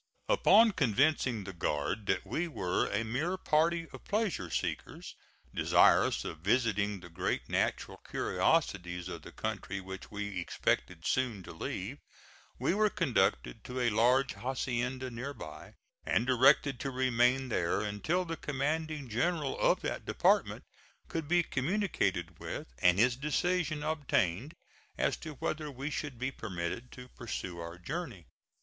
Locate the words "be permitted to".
26.17-27.07